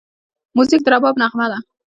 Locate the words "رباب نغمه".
0.93-1.47